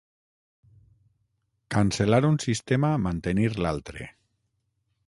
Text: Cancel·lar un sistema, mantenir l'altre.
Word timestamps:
Cancel·lar 1.75 2.21
un 2.31 2.41
sistema, 2.47 2.91
mantenir 3.07 3.49
l'altre. 3.63 4.11